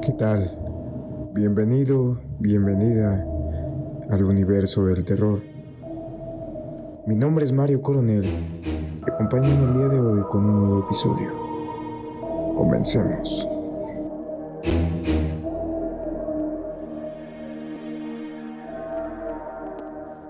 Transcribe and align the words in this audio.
¿Qué 0.00 0.12
tal? 0.12 0.56
Bienvenido, 1.34 2.18
bienvenida 2.38 3.26
al 4.10 4.24
universo 4.24 4.86
del 4.86 5.04
terror. 5.04 5.42
Mi 7.06 7.14
nombre 7.14 7.44
es 7.44 7.52
Mario 7.52 7.82
Coronel 7.82 8.24
y 8.24 9.10
acompáñame 9.10 9.64
el 9.64 9.74
día 9.74 9.88
de 9.88 10.00
hoy 10.00 10.22
con 10.30 10.46
un 10.46 10.60
nuevo 10.60 10.84
episodio. 10.86 11.30
Comencemos. 12.56 13.46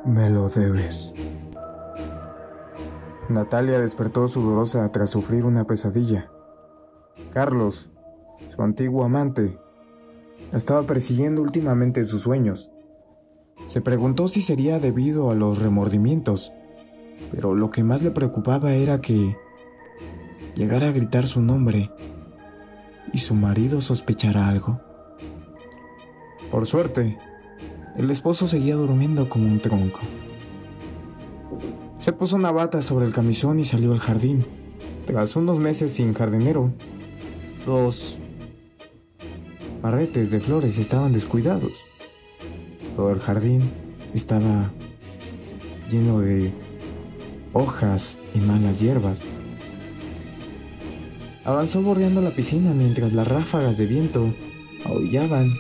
Me 0.05 0.29
lo 0.29 0.49
debes. 0.49 1.13
Natalia 3.29 3.79
despertó 3.79 4.27
sudorosa 4.27 4.91
tras 4.91 5.11
sufrir 5.11 5.45
una 5.45 5.65
pesadilla. 5.65 6.31
Carlos, 7.33 7.94
su 8.55 8.63
antiguo 8.63 9.05
amante, 9.05 9.59
estaba 10.53 10.87
persiguiendo 10.87 11.43
últimamente 11.43 12.01
en 12.01 12.07
sus 12.07 12.23
sueños. 12.23 12.71
Se 13.67 13.81
preguntó 13.81 14.29
si 14.29 14.41
sería 14.41 14.79
debido 14.79 15.31
a 15.31 15.35
los 15.35 15.59
remordimientos, 15.59 16.53
pero 17.31 17.55
lo 17.55 17.71
que 17.71 17.83
más 17.83 18.03
le 18.03 18.11
preocupaba 18.11 18.75
era 18.75 19.01
que 19.01 19.37
llegara 20.55 20.89
a 20.89 20.93
gritar 20.93 21.27
su 21.27 21.41
nombre 21.41 21.91
y 23.13 23.19
su 23.19 23.35
marido 23.35 23.81
sospechara 23.81 24.49
algo. 24.49 24.81
Por 26.51 26.67
suerte, 26.67 27.19
el 27.97 28.11
esposo 28.11 28.47
seguía 28.47 28.77
durmiendo 28.77 29.29
como 29.29 29.47
un 29.47 29.61
tronco. 29.61 30.01
Se 31.99 32.13
puso 32.13 32.37
una 32.37 32.53
bata 32.53 32.83
sobre 32.83 33.07
el 33.07 33.13
camisón 33.13 33.59
y 33.59 33.65
salió 33.65 33.93
al 33.93 33.99
jardín. 33.99 34.45
Tras 35.07 35.37
unos 35.37 35.59
meses 35.59 35.93
sin 35.93 36.13
jardinero, 36.13 36.73
los 37.67 38.19
parretes 39.85 40.31
de 40.31 40.41
flores 40.41 40.79
estaban 40.79 41.13
descuidados. 41.13 41.85
Todo 42.97 43.11
el 43.11 43.21
jardín 43.21 43.71
estaba 44.15 44.71
lleno 45.91 46.21
de 46.21 46.55
hojas 47.53 48.19
y 48.35 48.39
malas 48.39 48.81
hierbas. 48.81 49.21
Avanzó 51.45 51.83
bordeando 51.83 52.23
la 52.23 52.31
piscina 52.31 52.73
mientras 52.73 53.13
las 53.13 53.29
ráfagas 53.29 53.77
de 53.77 53.85
viento 53.85 54.33
aullaban 54.87 55.51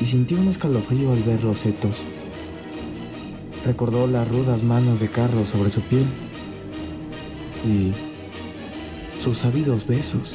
y 0.00 0.06
sintió 0.06 0.38
un 0.38 0.48
escalofrío 0.48 1.12
al 1.12 1.22
ver 1.22 1.44
los 1.44 1.58
setos. 1.58 2.02
Recordó 3.66 4.06
las 4.06 4.26
rudas 4.26 4.62
manos 4.62 5.00
de 5.00 5.10
Carlos 5.10 5.50
sobre 5.50 5.68
su 5.68 5.82
piel 5.82 6.06
y 7.68 7.92
sus 9.22 9.36
sabidos 9.36 9.86
besos. 9.86 10.34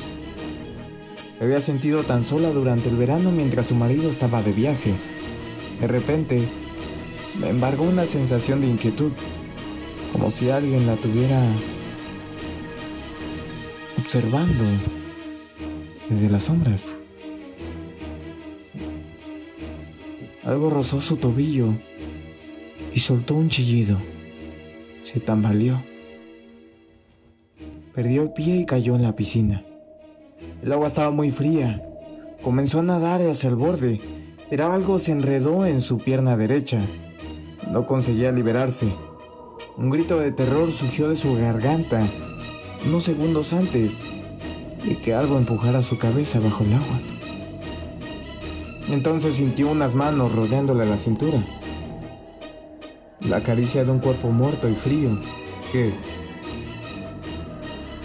Había 1.41 1.59
sentido 1.59 2.03
tan 2.03 2.23
sola 2.23 2.51
durante 2.51 2.89
el 2.89 2.97
verano 2.97 3.31
mientras 3.31 3.65
su 3.65 3.75
marido 3.75 4.11
estaba 4.11 4.43
de 4.43 4.51
viaje. 4.51 4.93
De 5.79 5.87
repente, 5.87 6.47
me 7.39 7.49
embargó 7.49 7.83
una 7.83 8.05
sensación 8.05 8.61
de 8.61 8.67
inquietud, 8.67 9.11
como 10.13 10.29
si 10.29 10.51
alguien 10.51 10.85
la 10.85 10.97
tuviera 10.97 11.41
observando 13.97 14.63
desde 16.09 16.29
las 16.29 16.43
sombras. 16.43 16.93
Algo 20.43 20.69
rozó 20.69 20.99
su 20.99 21.17
tobillo 21.17 21.73
y 22.93 22.99
soltó 22.99 23.33
un 23.33 23.49
chillido. 23.49 23.97
Se 25.03 25.19
tambaleó. 25.19 25.81
Perdió 27.95 28.21
el 28.21 28.33
pie 28.33 28.57
y 28.57 28.65
cayó 28.67 28.95
en 28.95 29.01
la 29.01 29.15
piscina. 29.15 29.65
El 30.63 30.71
agua 30.73 30.87
estaba 30.87 31.09
muy 31.09 31.31
fría. 31.31 31.81
Comenzó 32.43 32.79
a 32.79 32.83
nadar 32.83 33.21
hacia 33.21 33.49
el 33.49 33.55
borde, 33.55 33.99
pero 34.49 34.71
algo 34.71 34.99
se 34.99 35.11
enredó 35.11 35.65
en 35.65 35.81
su 35.81 35.97
pierna 35.97 36.37
derecha. 36.37 36.79
No 37.71 37.87
conseguía 37.87 38.31
liberarse. 38.31 38.93
Un 39.77 39.89
grito 39.89 40.19
de 40.19 40.31
terror 40.31 40.71
surgió 40.71 41.09
de 41.09 41.15
su 41.15 41.35
garganta 41.35 42.01
unos 42.85 43.03
segundos 43.03 43.53
antes 43.53 44.01
de 44.85 44.97
que 44.97 45.13
algo 45.15 45.37
empujara 45.37 45.81
su 45.81 45.97
cabeza 45.97 46.39
bajo 46.39 46.63
el 46.63 46.73
agua. 46.73 46.99
Entonces 48.91 49.37
sintió 49.37 49.69
unas 49.69 49.95
manos 49.95 50.33
rodeándole 50.35 50.85
la 50.85 50.97
cintura. 50.97 51.43
La 53.27 53.41
caricia 53.41 53.83
de 53.83 53.91
un 53.91 53.99
cuerpo 53.99 54.29
muerto 54.29 54.69
y 54.69 54.75
frío 54.75 55.17
que, 55.71 55.91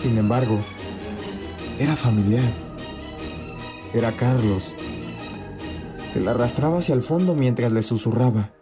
sin 0.02 0.16
embargo, 0.16 0.58
era 1.78 1.96
familiar. 1.96 2.44
Era 3.92 4.12
Carlos, 4.12 4.74
que 6.12 6.20
la 6.20 6.32
arrastraba 6.32 6.78
hacia 6.78 6.94
el 6.94 7.02
fondo 7.02 7.34
mientras 7.34 7.72
le 7.72 7.82
susurraba. 7.82 8.52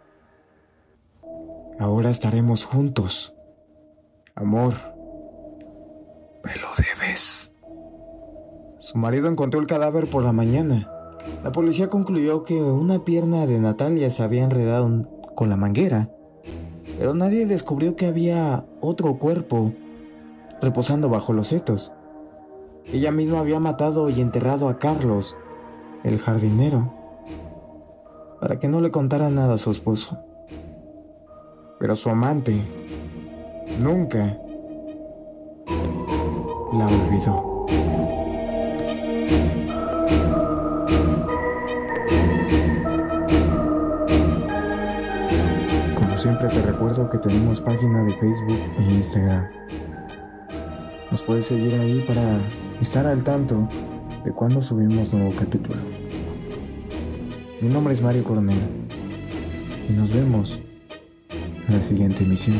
Ahora 1.79 2.09
estaremos 2.09 2.63
juntos. 2.63 3.33
Amor, 4.35 4.73
me 6.43 6.55
lo 6.55 6.67
debes. 6.77 7.51
Su 8.79 8.97
marido 8.97 9.27
encontró 9.27 9.59
el 9.59 9.67
cadáver 9.67 10.09
por 10.09 10.23
la 10.23 10.31
mañana. 10.31 10.89
La 11.43 11.51
policía 11.51 11.89
concluyó 11.89 12.43
que 12.43 12.61
una 12.61 13.03
pierna 13.03 13.45
de 13.45 13.59
Natalia 13.59 14.09
se 14.09 14.23
había 14.23 14.43
enredado 14.43 15.09
con 15.35 15.49
la 15.49 15.57
manguera, 15.57 16.09
pero 16.97 17.13
nadie 17.13 17.45
descubrió 17.45 17.95
que 17.95 18.05
había 18.05 18.65
otro 18.79 19.17
cuerpo 19.17 19.73
reposando 20.61 21.09
bajo 21.09 21.33
los 21.33 21.47
setos. 21.47 21.91
Ella 22.91 23.11
misma 23.11 23.39
había 23.39 23.59
matado 23.59 24.09
y 24.09 24.21
enterrado 24.21 24.69
a 24.69 24.77
Carlos, 24.77 25.35
el 26.03 26.19
jardinero, 26.19 26.93
para 28.39 28.59
que 28.59 28.67
no 28.67 28.79
le 28.79 28.91
contara 28.91 29.29
nada 29.29 29.55
a 29.55 29.57
su 29.57 29.71
esposo. 29.71 30.19
Pero 31.79 31.95
su 31.95 32.09
amante 32.09 32.63
nunca 33.79 34.37
la 36.71 36.87
olvidó. 36.87 37.65
Como 45.95 46.17
siempre 46.17 46.49
te 46.49 46.61
recuerdo 46.61 47.09
que 47.09 47.17
tenemos 47.17 47.59
página 47.61 48.03
de 48.03 48.11
Facebook 48.11 48.59
e 48.77 48.83
Instagram. 48.93 49.47
Nos 51.09 51.23
puedes 51.23 51.45
seguir 51.45 51.79
ahí 51.79 52.03
para 52.07 52.39
estar 52.81 53.05
al 53.07 53.23
tanto 53.23 53.67
de 54.23 54.31
cuando 54.31 54.61
subimos 54.61 55.13
nuevo 55.13 55.33
capítulo. 55.37 55.79
Mi 57.61 57.69
nombre 57.69 57.93
es 57.93 58.01
Mario 58.01 58.23
Coronel 58.23 58.57
y 59.89 59.93
nos 59.93 60.11
vemos 60.11 60.59
en 61.67 61.75
la 61.75 61.81
siguiente 61.81 62.23
emisión. 62.23 62.57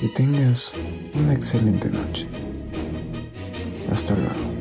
Que 0.00 0.08
tengas 0.08 0.72
una 1.14 1.32
excelente 1.32 1.90
noche. 1.90 2.26
Hasta 3.90 4.14
luego. 4.14 4.57